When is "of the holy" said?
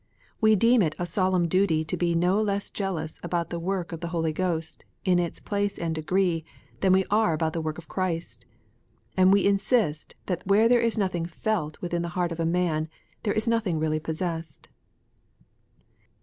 3.91-4.33